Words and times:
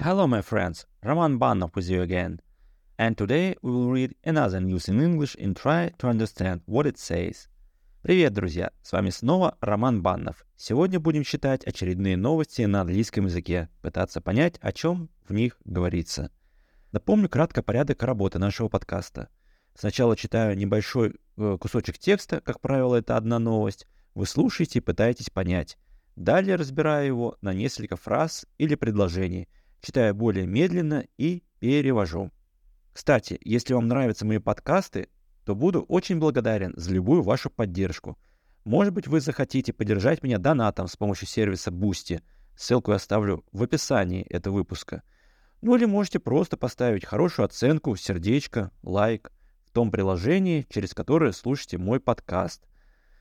Hello, 0.00 0.28
my 0.28 0.42
friends. 0.42 0.86
Roman 1.02 1.40
Banov 1.40 1.74
with 1.74 1.90
you 1.90 2.02
again. 2.02 2.38
And 3.00 3.18
today 3.18 3.56
we 3.62 3.72
will 3.72 3.90
read 3.90 4.14
another 4.24 4.60
news 4.60 4.88
in 4.88 5.00
English 5.02 5.34
and 5.40 5.56
try 5.56 5.90
to 5.98 6.06
understand 6.06 6.60
what 6.66 6.86
it 6.86 6.96
says. 6.98 7.48
Привет, 8.02 8.32
друзья! 8.32 8.70
С 8.84 8.92
вами 8.92 9.10
снова 9.10 9.58
Роман 9.60 10.00
Баннов. 10.00 10.46
Сегодня 10.56 11.00
будем 11.00 11.24
читать 11.24 11.64
очередные 11.64 12.16
новости 12.16 12.62
на 12.62 12.82
английском 12.82 13.24
языке, 13.24 13.70
пытаться 13.82 14.20
понять, 14.20 14.58
о 14.60 14.70
чем 14.70 15.10
в 15.28 15.32
них 15.32 15.56
говорится. 15.64 16.30
Напомню 16.92 17.28
кратко 17.28 17.64
порядок 17.64 18.00
работы 18.04 18.38
нашего 18.38 18.68
подкаста. 18.68 19.28
Сначала 19.74 20.16
читаю 20.16 20.56
небольшой 20.56 21.16
э, 21.36 21.58
кусочек 21.60 21.98
текста, 21.98 22.40
как 22.40 22.60
правило, 22.60 22.94
это 22.94 23.16
одна 23.16 23.40
новость. 23.40 23.88
Вы 24.14 24.26
слушаете 24.26 24.78
и 24.78 24.82
пытаетесь 24.82 25.30
понять. 25.30 25.76
Далее 26.14 26.54
разбираю 26.54 27.06
его 27.06 27.36
на 27.42 27.52
несколько 27.52 27.96
фраз 27.96 28.46
или 28.58 28.76
предложений, 28.76 29.48
читаю 29.80 30.14
более 30.14 30.46
медленно 30.46 31.04
и 31.16 31.42
перевожу. 31.60 32.30
Кстати, 32.92 33.38
если 33.44 33.74
вам 33.74 33.88
нравятся 33.88 34.26
мои 34.26 34.38
подкасты, 34.38 35.08
то 35.44 35.54
буду 35.54 35.82
очень 35.82 36.18
благодарен 36.18 36.74
за 36.76 36.90
любую 36.92 37.22
вашу 37.22 37.48
поддержку. 37.48 38.18
Может 38.64 38.92
быть, 38.92 39.06
вы 39.06 39.20
захотите 39.20 39.72
поддержать 39.72 40.22
меня 40.22 40.38
донатом 40.38 40.88
с 40.88 40.96
помощью 40.96 41.26
сервиса 41.26 41.70
Boosty. 41.70 42.20
Ссылку 42.56 42.90
я 42.90 42.96
оставлю 42.96 43.44
в 43.52 43.62
описании 43.62 44.24
этого 44.24 44.56
выпуска. 44.56 45.02
Ну 45.62 45.74
или 45.76 45.86
можете 45.86 46.18
просто 46.18 46.56
поставить 46.56 47.04
хорошую 47.04 47.46
оценку, 47.46 47.96
сердечко, 47.96 48.70
лайк 48.82 49.32
в 49.64 49.72
том 49.72 49.90
приложении, 49.90 50.66
через 50.68 50.92
которое 50.92 51.32
слушаете 51.32 51.78
мой 51.78 52.00
подкаст. 52.00 52.66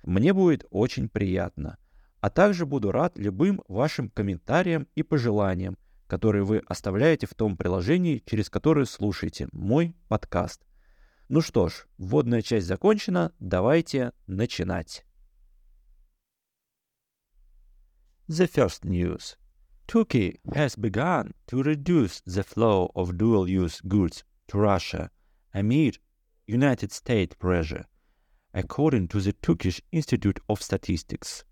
Мне 0.03 0.33
будет 0.33 0.65
очень 0.69 1.07
приятно. 1.07 1.77
А 2.19 2.29
также 2.29 2.65
буду 2.65 2.91
рад 2.91 3.17
любым 3.17 3.61
вашим 3.67 4.09
комментариям 4.09 4.87
и 4.95 5.03
пожеланиям, 5.03 5.77
которые 6.07 6.43
вы 6.43 6.63
оставляете 6.67 7.27
в 7.27 7.35
том 7.35 7.55
приложении, 7.55 8.23
через 8.25 8.49
которое 8.49 8.85
слушаете 8.85 9.47
мой 9.51 9.95
подкаст. 10.07 10.65
Ну 11.29 11.41
что 11.41 11.67
ж, 11.69 11.85
вводная 11.97 12.41
часть 12.41 12.67
закончена, 12.67 13.33
давайте 13.39 14.13
начинать. 14.27 15.05
The 18.27 18.47
first 18.47 18.83
news. 18.83 19.37
Turkey 19.87 20.39
has 20.53 20.75
begun 20.75 21.33
to 21.47 21.63
reduce 21.63 22.21
the 22.25 22.43
flow 22.43 22.91
of 22.93 23.17
dual-use 23.17 23.79
goods 23.87 24.23
to 24.49 24.59
Russia 24.59 25.09
amid 25.53 25.97
United 26.45 26.91
States 26.91 27.35
pressure, 27.35 27.85
according 28.53 29.07
to 29.07 29.21
the 29.21 29.33
Turkish 29.33 29.81
Institute 29.91 30.39
of 30.49 30.61
Statistics. 30.61 31.45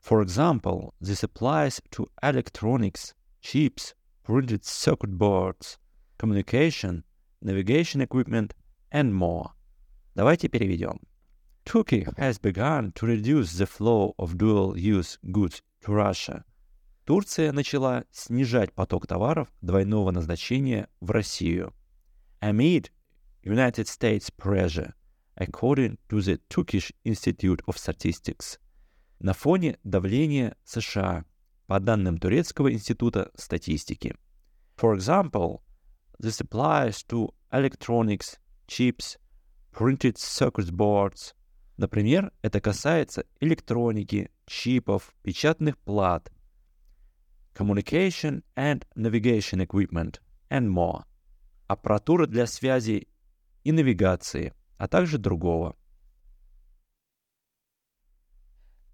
For 0.00 0.20
example, 0.20 0.94
this 1.00 1.22
applies 1.22 1.80
to 1.92 2.06
electronics, 2.22 3.14
chips, 3.41 3.93
printed 4.23 4.63
circuit 4.63 5.17
boards, 5.17 5.77
communication, 6.17 7.03
navigation 7.41 8.01
equipment, 8.01 8.53
and 8.91 9.13
more. 9.13 9.51
Давайте 10.15 10.47
переведем. 10.47 10.99
Turkey 11.65 12.07
has 12.17 12.39
begun 12.39 12.91
to 12.93 13.05
reduce 13.05 13.53
the 13.53 13.65
flow 13.65 14.13
of 14.17 14.37
dual-use 14.37 15.17
goods 15.31 15.61
to 15.81 15.93
Russia. 15.93 16.43
Турция 17.05 17.51
начала 17.51 18.05
снижать 18.11 18.73
поток 18.73 19.07
товаров 19.07 19.47
двойного 19.61 20.11
назначения 20.11 20.87
в 20.99 21.11
Россию. 21.11 21.73
Amid 22.41 22.89
United 23.43 23.87
States 23.87 24.29
pressure, 24.29 24.93
according 25.35 25.97
to 26.09 26.21
the 26.21 26.39
Turkish 26.49 26.91
Institute 27.03 27.61
of 27.67 27.77
Statistics. 27.77 28.59
На 29.19 29.33
фоне 29.33 29.77
давления 29.83 30.55
США, 30.63 31.25
по 31.66 31.80
данным 31.80 32.18
Турецкого 32.18 32.72
института 32.72 33.30
статистики. 33.34 34.14
For 34.76 34.94
example, 34.94 35.62
this 36.20 36.40
applies 36.40 37.02
to 37.08 37.34
electronics, 37.52 38.38
chips, 38.66 39.18
printed 39.72 40.16
circuit 40.16 40.70
boards. 40.70 41.34
Например, 41.76 42.32
это 42.42 42.60
касается 42.60 43.24
электроники, 43.40 44.30
чипов, 44.46 45.14
печатных 45.22 45.76
плат, 45.78 46.32
communication 47.54 48.42
and 48.54 48.86
navigation 48.94 49.60
equipment, 49.60 50.20
and 50.50 50.68
more. 50.68 51.04
Аппаратура 51.66 52.26
для 52.26 52.46
связи 52.46 53.08
и 53.64 53.72
навигации, 53.72 54.54
а 54.78 54.86
также 54.88 55.18
другого. 55.18 55.76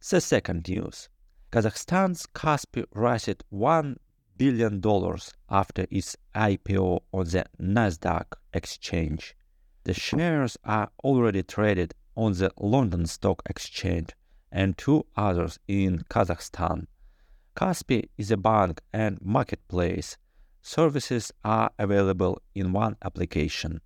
The 0.01 0.19
second 0.19 0.63
news. 0.67 1.12
Kazakhstan's 1.52 2.28
Kaspi 2.34 2.86
raised 2.94 3.44
$1 3.54 3.96
billion 4.38 4.82
after 5.50 5.86
its 5.90 6.16
IPO 6.36 7.02
on 7.12 7.26
the 7.26 7.46
Nasdaq 7.62 8.26
exchange. 8.54 9.36
The 9.84 9.94
shares 9.94 10.58
are 10.64 10.90
already 11.04 11.44
traded 11.44 11.94
on 12.16 12.34
the 12.34 12.52
London 12.60 13.06
Stock 13.06 13.42
Exchange 13.50 14.10
and 14.52 14.78
two 14.78 15.06
others 15.16 15.60
in 15.68 16.04
Kazakhstan. 16.10 16.88
Kaspi 17.56 18.10
is 18.18 18.32
a 18.32 18.38
bank 18.38 18.82
and 18.92 19.18
marketplace. 19.22 20.18
Services 20.62 21.32
are 21.44 21.72
available 21.80 22.42
in 22.54 22.74
one 22.74 22.98
application. 23.02 23.80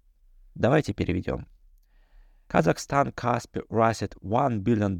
Давайте 0.58 0.94
переведем. 0.94 1.46
Kazakhstan 2.50 3.14
Kaspi 3.14 3.62
raised 3.70 4.16
$1 4.26 4.64
billion 4.64 5.00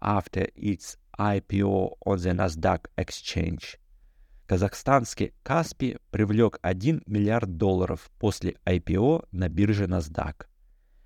after 0.00 0.46
its 0.54 0.96
IPO 1.21 1.97
on 2.03 2.17
the 2.17 2.33
Nasdaq 2.33 2.87
exchange. 2.97 3.77
Казахстанский 4.47 5.33
Каспи 5.43 5.97
привлек 6.09 6.57
1 6.63 7.03
миллиард 7.05 7.57
долларов 7.57 8.09
после 8.17 8.55
IPO 8.65 9.27
на 9.31 9.47
бирже 9.47 9.85
NASDAQ. 9.85 10.45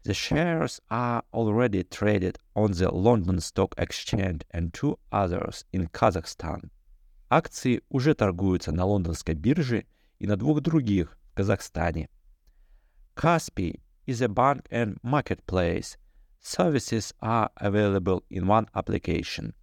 The 0.06 0.14
shares 0.14 0.80
are 0.90 1.22
already 1.34 1.84
traded 1.84 2.40
on 2.56 2.72
the 2.72 2.90
London 2.92 3.42
Stock 3.42 3.75
Exchange 3.78 4.44
and 4.54 4.72
two 4.72 4.98
others 5.12 5.66
in 5.74 5.90
Kazakhstan. 5.92 6.70
Акции 7.30 7.81
уже 7.90 8.16
торгуются 8.16 8.72
на 8.72 8.86
лондонской 8.86 9.36
бирже 9.36 9.86
и 10.20 10.28
на 10.28 10.38
двух 10.38 10.62
других 10.62 11.18
в 11.30 11.36
Казахстане. 11.36 12.08
Kaspi 13.18 13.81
is 14.08 14.22
a 14.22 14.30
bank 14.30 14.66
and 14.72 14.98
marketplace. 15.04 15.98
Services 16.40 17.14
are 17.22 17.50
available 17.58 18.24
in 18.30 18.48
one 18.48 18.68
application. 18.74 19.54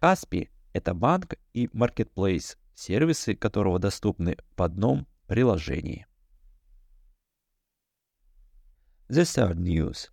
Kaspi – 0.00 0.72
это 0.72 0.94
банк 0.94 1.34
и 1.52 1.66
marketplace, 1.66 2.56
сервисы 2.74 3.34
которого 3.34 3.78
доступны 3.78 4.36
в 4.56 4.62
одном 4.62 5.06
приложении. 5.26 6.06
The 9.08 9.24
third 9.24 9.58
news. 9.58 10.10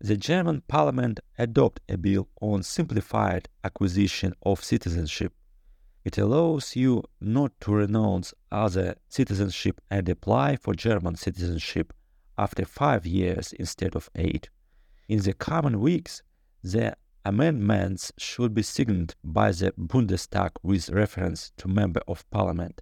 The 0.00 0.16
German 0.16 0.62
parliament 0.68 1.20
adopted 1.36 1.82
a 1.88 1.96
bill 1.96 2.28
on 2.40 2.62
simplified 2.62 3.48
acquisition 3.64 4.32
of 4.42 4.62
citizenship. 4.62 5.34
It 6.04 6.18
allows 6.18 6.76
you 6.76 7.02
not 7.20 7.52
to 7.60 7.74
renounce 7.74 8.32
other 8.50 8.96
citizenship 9.08 9.80
and 9.90 10.08
apply 10.08 10.56
for 10.56 10.74
German 10.74 11.16
citizenship 11.16 11.92
after 12.38 12.64
five 12.64 13.04
years 13.04 13.52
instead 13.52 13.96
of 13.96 14.08
eight. 14.14 14.50
In 15.08 15.20
the 15.20 15.34
coming 15.34 15.80
weeks, 15.80 16.22
the 16.62 16.96
Amendments 17.24 18.12
should 18.16 18.54
be 18.54 18.62
signed 18.62 19.14
by 19.22 19.52
the 19.52 19.72
Bundestag 19.72 20.52
with 20.62 20.88
reference 20.88 21.52
to 21.58 21.68
Member 21.68 22.00
of 22.08 22.28
Parliament. 22.30 22.80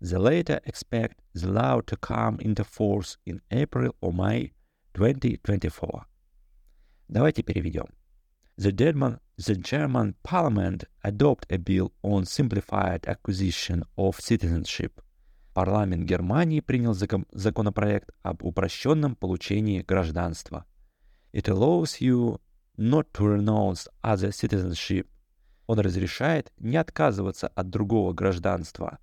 The 0.00 0.18
latter 0.18 0.60
expect 0.64 1.20
the 1.34 1.50
law 1.50 1.80
to 1.80 1.96
come 1.96 2.38
into 2.40 2.62
force 2.62 3.16
in 3.26 3.40
April 3.50 3.94
or 4.00 4.12
May 4.12 4.52
2024. 4.94 6.06
Давайте 7.10 7.42
переведем. 7.42 7.88
The 8.56 8.72
German, 8.72 9.18
the 9.36 9.56
German 9.56 10.14
Parliament 10.22 10.84
adopt 11.02 11.46
a 11.50 11.58
bill 11.58 11.92
on 12.02 12.24
simplified 12.24 13.06
acquisition 13.06 13.84
of 13.96 14.20
citizenship. 14.20 15.00
Парламент 15.54 16.04
Германии 16.04 16.60
принял 16.60 16.94
закон, 16.94 17.26
законопроект 17.32 18.10
об 18.22 18.44
упрощенном 18.44 19.16
получении 19.16 19.82
гражданства. 19.82 20.64
It 21.32 21.48
allows 21.48 22.00
you 22.00 22.40
not 22.77 23.11
to 23.13 23.27
renounce 23.27 23.87
other 24.03 24.31
citizenship. 24.31 25.07
Он 25.67 25.79
разрешает 25.79 26.51
не 26.57 26.77
отказываться 26.77 27.47
от 27.47 27.69
другого 27.69 28.13
гражданства 28.13 28.99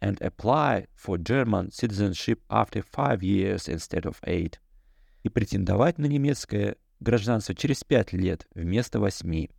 and 0.00 0.18
apply 0.20 0.88
for 0.96 1.16
German 1.18 1.70
citizenship 1.70 2.40
after 2.48 2.82
five 2.82 3.22
years 3.22 3.68
instead 3.68 4.04
of 4.04 4.16
eight. 4.24 4.58
И 5.22 5.28
претендовать 5.28 5.98
на 5.98 6.06
немецкое 6.06 6.76
гражданство 7.00 7.54
через 7.54 7.84
пять 7.84 8.12
лет 8.12 8.46
вместо 8.54 8.98
восьми. 8.98 9.50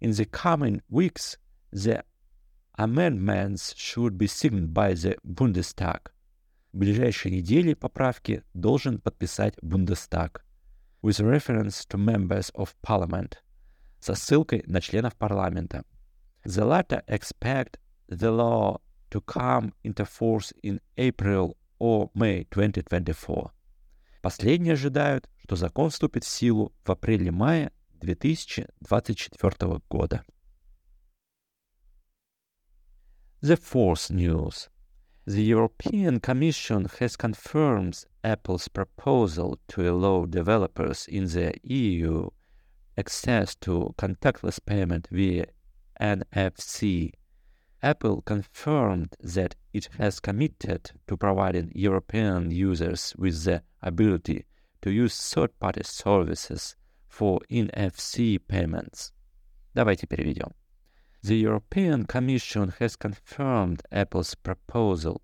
In 0.00 0.10
the 0.10 0.28
coming 0.28 0.82
weeks, 0.88 1.38
the 1.72 2.04
amendments 2.76 3.74
should 3.76 4.18
be 4.18 4.26
signed 4.26 4.72
by 4.72 4.94
the 4.94 5.16
Bundestag. 5.22 6.10
В 6.72 6.78
ближайшие 6.78 7.36
недели 7.36 7.74
поправки 7.74 8.42
должен 8.52 9.00
подписать 9.00 9.54
Бундестаг 9.62 10.43
with 11.03 11.19
reference 11.19 11.85
to 11.85 11.97
members 11.97 12.51
of 12.55 12.75
parliament, 12.81 13.37
со 13.99 14.13
ссылкой 14.13 14.63
на 14.67 14.81
членов 14.81 15.15
парламента. 15.15 15.83
The 16.45 16.65
latter 16.65 17.03
expect 17.07 17.77
the 18.07 18.31
law 18.31 18.81
to 19.11 19.21
come 19.21 19.73
into 19.83 20.05
force 20.05 20.53
in 20.63 20.79
April 20.97 21.57
or 21.79 22.09
May 22.13 22.45
2024. 22.49 23.51
Последние 24.21 24.73
ожидают, 24.73 25.29
что 25.37 25.55
закон 25.55 25.89
вступит 25.89 26.23
в 26.23 26.27
силу 26.27 26.73
в 26.83 26.91
апреле-мае 26.91 27.71
2024 28.01 29.81
года. 29.89 30.23
The 33.41 33.57
fourth 33.57 34.09
news. 34.09 34.69
The 35.25 35.43
European 35.43 36.19
Commission 36.19 36.87
has 36.99 37.15
confirmed 37.15 38.03
Apple's 38.23 38.67
proposal 38.67 39.59
to 39.67 39.89
allow 39.89 40.25
developers 40.25 41.05
in 41.07 41.25
the 41.25 41.53
EU 41.63 42.29
access 42.97 43.55
to 43.55 43.93
contactless 43.97 44.59
payment 44.65 45.07
via 45.11 45.45
NFC. 46.01 47.13
Apple 47.81 48.21
confirmed 48.23 49.15
that 49.21 49.55
it 49.71 49.87
has 49.97 50.19
committed 50.19 50.91
to 51.07 51.15
providing 51.15 51.71
European 51.75 52.51
users 52.51 53.13
with 53.17 53.43
the 53.45 53.61
ability 53.81 54.45
to 54.81 54.91
use 54.91 55.15
third-party 55.33 55.81
services 55.83 56.75
for 57.07 57.39
NFC 57.49 58.39
payments. 58.39 59.11
Давайте 59.75 60.07
переведем. 60.07 60.51
The 61.23 61.35
European 61.35 62.05
Commission 62.05 62.73
has 62.79 62.95
confirmed 62.95 63.81
Apple's 63.91 64.35
proposal. 64.35 65.21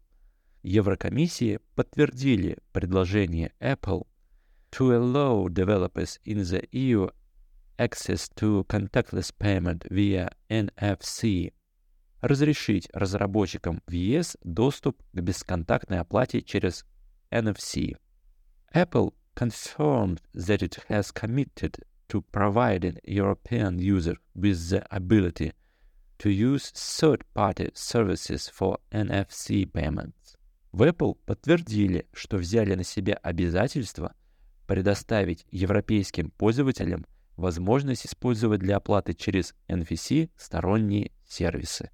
Еврокомиссии 0.62 1.60
подтвердили 1.74 2.58
предложение 2.74 3.54
Apple 3.62 4.06
to 4.72 4.92
allow 4.92 5.48
developers 5.48 6.20
in 6.26 6.44
the 6.44 6.68
EU 6.74 7.08
access 7.80 8.28
to 8.36 8.66
contactless 8.66 9.32
payment 9.32 9.86
via 9.90 10.30
NFC. 10.50 11.54
Разрешить 12.20 12.90
разработчикам 12.94 13.82
в 13.88 13.92
ЕС 13.92 14.36
доступ 14.44 15.02
к 15.14 15.22
бесконтактной 15.22 16.00
оплате 16.00 16.42
через 16.42 16.86
NFC. 17.32 17.96
Apple 18.74 19.14
confirmed 19.34 20.22
that 20.34 20.62
it 20.62 20.78
has 20.90 21.12
committed 21.14 21.78
to 22.10 22.22
providing 22.34 23.00
European 23.06 23.80
users 23.80 24.18
with 24.36 24.70
the 24.70 24.86
ability 24.92 25.54
to 26.21 26.31
use 26.31 26.71
third-party 26.75 27.71
services 27.75 28.49
for 28.49 28.79
NFC 28.93 29.67
payments. 29.67 30.37
В 30.73 30.83
Apple 30.83 31.17
подтвердили, 31.27 32.07
что 32.13 32.37
взяли 32.37 32.75
на 32.75 32.85
себя 32.85 33.15
обязательство 33.15 34.15
предоставить 34.67 35.47
европейским 35.51 36.31
пользователям 36.31 37.07
возможность 37.37 38.07
использовать 38.07 38.61
для 38.61 38.77
оплаты 38.77 39.15
через 39.15 39.55
NFC 39.69 40.31
сторонние 40.37 41.11
сервисы. 41.27 41.91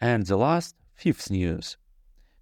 And 0.00 0.24
the 0.24 0.36
last, 0.36 0.74
fifth 0.96 1.30
news. 1.30 1.78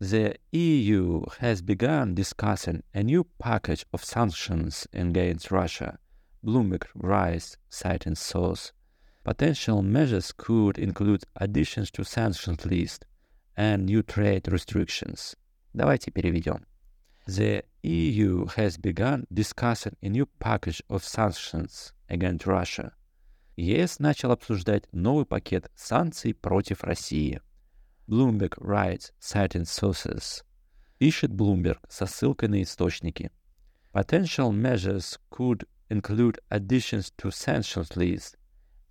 The 0.00 0.38
EU 0.52 1.26
has 1.40 1.60
begun 1.60 2.14
discussing 2.14 2.82
a 2.94 3.02
new 3.02 3.26
package 3.38 3.84
of 3.92 4.02
sanctions 4.02 4.88
against 4.94 5.50
Russia, 5.50 5.98
Bloomberg 6.43 6.85
writes, 6.93 7.57
citing 7.69 8.15
source. 8.15 8.71
Potential 9.23 9.81
measures 9.81 10.31
could 10.31 10.77
include 10.77 11.23
additions 11.35 11.89
to 11.91 12.03
sanctions 12.03 12.65
list 12.65 13.05
and 13.57 13.85
new 13.85 14.03
trade 14.03 14.47
restrictions. 14.47 15.35
Давайте 15.73 16.11
переведем. 16.11 16.63
The 17.27 17.63
EU 17.81 18.45
has 18.55 18.77
begun 18.77 19.25
discussing 19.33 19.95
a 20.03 20.09
new 20.09 20.27
package 20.39 20.81
of 20.89 21.03
sanctions 21.03 21.91
against 22.07 22.45
Russia. 22.45 22.93
ЕС 23.57 23.99
начал 23.99 24.31
обсуждать 24.31 24.83
новый 24.91 25.25
пакет 25.25 25.71
санкций 25.75 26.35
против 26.35 26.83
России. 26.83 27.41
Bloomberg 28.07 28.55
writes, 28.59 29.11
citing 29.19 29.65
sources. 29.65 30.43
Ищет 30.99 31.31
Bloomberg 31.31 31.79
со 31.89 32.05
ссылкой 32.05 32.49
на 32.49 32.61
источники. 32.61 33.31
Potential 33.91 34.51
measures 34.51 35.17
could 35.31 35.65
include 35.90 36.38
additions 36.48 37.12
to 37.18 37.30
sanctions 37.30 37.94
list 37.96 38.36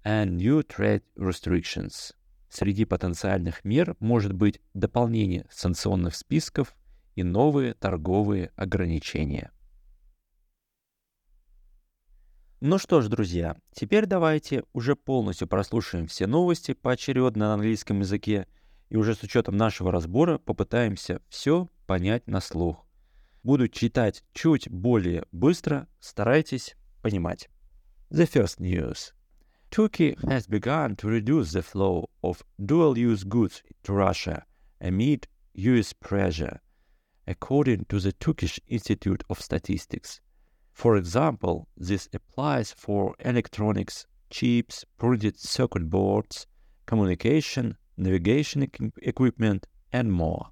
and 0.03 0.37
new 0.37 0.61
trade 0.61 1.01
restrictions. 1.15 2.13
Среди 2.49 2.85
потенциальных 2.85 3.63
мер 3.63 3.95
может 3.99 4.33
быть 4.33 4.59
дополнение 4.73 5.47
санкционных 5.51 6.15
списков 6.15 6.75
и 7.15 7.23
новые 7.23 7.73
торговые 7.73 8.51
ограничения. 8.55 9.51
Ну 12.61 12.77
что 12.77 13.01
ж, 13.01 13.07
друзья, 13.07 13.55
теперь 13.71 14.05
давайте 14.05 14.63
уже 14.73 14.95
полностью 14.95 15.47
прослушаем 15.47 16.07
все 16.07 16.27
новости 16.27 16.73
поочередно 16.73 17.47
на 17.47 17.53
английском 17.53 17.99
языке 17.99 18.47
и 18.89 18.97
уже 18.97 19.15
с 19.15 19.23
учетом 19.23 19.55
нашего 19.55 19.91
разбора 19.91 20.39
попытаемся 20.39 21.21
все 21.29 21.69
понять 21.87 22.27
на 22.27 22.41
слух. 22.41 22.85
Буду 23.43 23.69
читать 23.69 24.23
чуть 24.33 24.69
более 24.69 25.23
быстро, 25.31 25.87
старайтесь 26.01 26.75
понимать. 27.02 27.46
The 28.10 28.26
first 28.26 28.60
news. 28.60 29.12
Turkey 29.70 30.14
has 30.28 30.46
begun 30.46 30.96
to 30.96 31.08
reduce 31.08 31.52
the 31.52 31.62
flow 31.62 32.08
of 32.22 32.44
dual-use 32.64 33.24
goods 33.24 33.62
to 33.82 33.92
Russia 33.92 34.44
amid 34.80 35.26
US 35.54 35.92
pressure 35.92 36.60
according 37.26 37.86
to 37.88 37.98
the 37.98 38.12
Turkish 38.12 38.60
Institute 38.68 39.24
of 39.30 39.40
Statistics. 39.40 40.20
For 40.72 40.96
example, 40.96 41.68
this 41.76 42.08
applies 42.12 42.72
for 42.72 43.14
electronics, 43.20 44.06
chips, 44.30 44.84
printed 44.98 45.38
circuit 45.38 45.88
boards, 45.88 46.46
communication, 46.86 47.76
navigation 47.96 48.68
equipment, 49.02 49.66
and 49.92 50.12
more. 50.12 50.50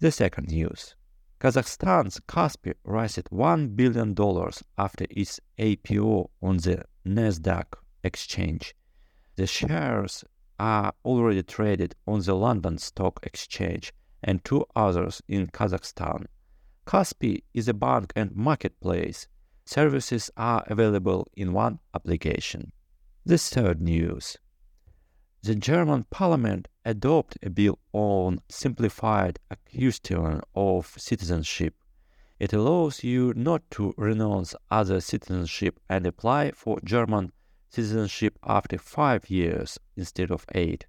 The 0.00 0.10
second 0.10 0.48
news. 0.48 0.96
Kazakhstan's 1.39 2.19
Kaspi 2.27 2.73
raised 2.85 3.29
$1 3.29 3.75
billion 3.75 4.15
after 4.77 5.05
its 5.09 5.39
IPO 5.59 6.29
on 6.41 6.57
the 6.57 6.85
Nasdaq 7.05 7.65
exchange. 8.03 8.73
The 9.35 9.45
shares 9.45 10.23
are 10.59 10.93
already 11.03 11.43
traded 11.43 11.95
on 12.07 12.21
the 12.21 12.35
London 12.35 12.77
Stock 12.77 13.19
Exchange 13.23 13.93
and 14.23 14.43
two 14.43 14.65
others 14.75 15.21
in 15.27 15.47
Kazakhstan. 15.47 16.25
Kaspi 16.85 17.43
is 17.53 17.67
a 17.67 17.73
bank 17.73 18.13
and 18.15 18.35
marketplace. 18.35 19.27
Services 19.65 20.31
are 20.37 20.63
available 20.67 21.27
in 21.35 21.51
one 21.51 21.79
application. 21.93 22.71
The 23.25 23.37
third 23.37 23.81
news. 23.81 24.37
The 25.45 25.53
German 25.53 26.05
parliament 26.09 26.69
adopted 26.85 27.45
a 27.45 27.51
bill 27.51 27.77
on 27.93 28.39
simplified 28.49 29.37
acquisition 29.51 30.41
of 30.55 30.95
citizenship. 30.97 31.75
It 32.39 32.51
allows 32.51 33.03
you 33.03 33.31
not 33.35 33.61
to 33.77 33.93
renounce 33.95 34.55
other 34.71 34.99
citizenship 35.01 35.79
and 35.87 36.07
apply 36.07 36.53
for 36.53 36.79
German 36.83 37.31
citizenship 37.69 38.39
after 38.43 38.79
five 38.79 39.29
years 39.29 39.77
instead 39.95 40.31
of 40.31 40.47
eight. 40.55 40.87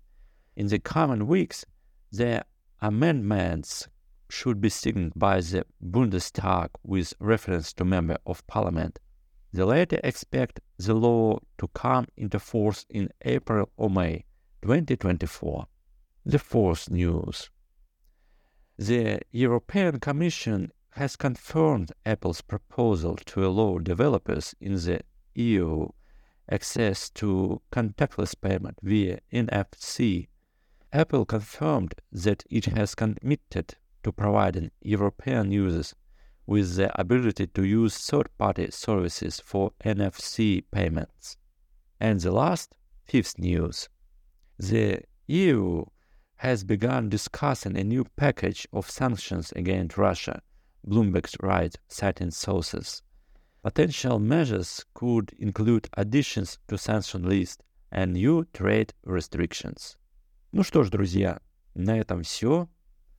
In 0.56 0.68
the 0.68 0.78
coming 0.78 1.26
weeks, 1.26 1.66
the 2.10 2.42
amendments 2.80 3.88
should 4.30 4.62
be 4.62 4.70
signed 4.70 5.12
by 5.14 5.42
the 5.42 5.66
Bundestag 5.84 6.70
with 6.82 7.12
reference 7.20 7.74
to 7.74 7.84
member 7.84 8.16
of 8.24 8.46
parliament. 8.46 9.00
The 9.52 9.66
latter 9.66 10.00
expect 10.02 10.60
the 10.78 10.94
law 10.94 11.40
to 11.58 11.68
come 11.74 12.06
into 12.16 12.38
force 12.38 12.86
in 12.88 13.10
April 13.20 13.68
or 13.76 13.90
May 13.90 14.24
2024. 14.62 15.66
The 16.24 16.38
fourth 16.38 16.90
news. 16.90 17.50
The 18.78 19.20
European 19.30 20.00
Commission 20.00 20.72
has 20.90 21.16
confirmed 21.16 21.92
Apple's 22.04 22.40
proposal 22.40 23.16
to 23.16 23.46
allow 23.46 23.78
developers 23.78 24.54
in 24.60 24.74
the 24.74 25.00
EU 25.34 25.88
access 26.50 27.10
to 27.10 27.60
contactless 27.70 28.34
payment 28.40 28.78
via 28.82 29.20
NFC 29.32 30.28
Apple 30.92 31.26
confirmed 31.26 31.94
that 32.10 32.44
it 32.48 32.64
has 32.66 32.94
committed 32.94 33.74
to 34.02 34.12
providing 34.12 34.70
European 34.80 35.50
users 35.52 35.94
with 36.46 36.76
the 36.76 36.98
ability 36.98 37.48
to 37.48 37.64
use 37.64 37.98
third-party 37.98 38.70
services 38.70 39.40
for 39.40 39.72
NFC 39.84 40.64
payments. 40.70 41.36
And 42.00 42.20
the 42.20 42.30
last, 42.30 42.76
fifth 43.04 43.38
news. 43.38 43.88
The 44.58 45.02
EU 45.26 45.84
has 46.36 46.64
begun 46.64 47.08
discussing 47.08 47.76
a 47.76 47.84
new 47.84 48.04
package 48.16 48.66
of 48.72 48.90
sanctions 48.90 49.52
against 49.52 49.98
Russia, 49.98 50.40
Bloomberg 50.86 51.26
writes, 51.42 51.76
citing 51.88 52.30
sources. 52.30 53.02
Potential 53.62 54.18
measures 54.18 54.84
could 54.94 55.32
include 55.38 55.88
additions 55.94 56.58
to 56.68 56.78
sanction 56.78 57.28
list 57.28 57.62
and 57.90 58.12
new 58.12 58.46
trade 58.52 58.94
restrictions. 59.04 59.96
Ну 60.52 60.62
что 60.62 60.84
ж, 60.84 60.90
друзья, 60.90 61.40
на 61.74 61.98
этом 61.98 62.22
все. 62.22 62.68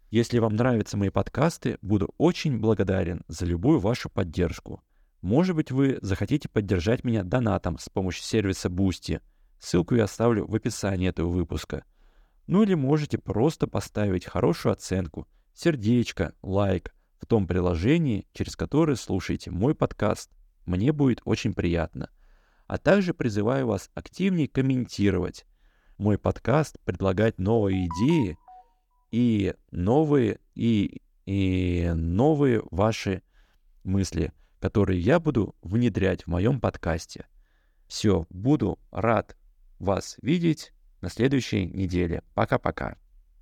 Если 0.10 0.39
вам 0.39 0.56
нравятся 0.56 0.98
мои 0.98 1.10
подкасты, 1.10 1.77
буду 1.82 2.13
очень 2.17 2.60
благодарен 2.60 3.24
за 3.27 3.46
любую 3.46 3.79
вашу 3.79 4.10
поддержку. 4.10 4.82
Может 5.22 5.56
быть, 5.56 5.70
вы 5.70 6.00
захотите 6.01 6.48
поддержать 6.48 7.03
меня 7.03 7.24
донатом 7.24 7.77
с 7.77 7.89
помощью 7.89 8.24
сервиса 8.24 8.70
Boosty. 8.70 9.22
Ссылку 9.59 9.95
я 9.95 10.05
оставлю 10.05 10.45
в 10.45 10.55
описании 10.55 11.09
этого 11.09 11.29
выпуска. 11.29 11.83
Ну 12.45 12.63
или 12.63 12.75
можете 12.75 13.17
просто 13.17 13.67
поставить 13.67 14.25
хорошую 14.25 14.73
оценку, 14.73 15.27
сердечко, 15.53 16.33
лайк 16.41 16.93
в 17.19 17.25
том 17.25 17.47
приложении, 17.47 18.27
через 18.33 18.55
которое 18.55 18.95
слушаете 18.95 19.51
мой 19.51 19.75
подкаст. 19.75 20.31
Мне 20.65 20.91
будет 20.91 21.21
очень 21.25 21.53
приятно. 21.53 22.09
А 22.67 22.77
также 22.77 23.13
призываю 23.13 23.67
вас 23.67 23.89
активнее 23.93 24.47
комментировать 24.47 25.45
мой 25.97 26.17
подкаст, 26.17 26.77
предлагать 26.83 27.39
новые 27.39 27.87
идеи 27.87 28.37
и 29.11 29.55
новые, 29.71 30.39
и, 30.53 31.01
и 31.25 31.91
новые 31.95 32.61
ваши 32.71 33.23
мысли, 33.83 34.33
которые 34.59 34.99
я 34.99 35.19
буду 35.19 35.55
внедрять 35.61 36.23
в 36.23 36.27
моем 36.27 36.59
подкасте. 36.59 37.27
Все, 37.87 38.27
буду 38.29 38.79
рад 38.91 39.37
вас 39.79 40.17
видеть 40.22 40.74
на 41.01 41.10
следующей 41.10 41.65
неделе. 41.65 42.24
Пока-пока. 42.34 42.98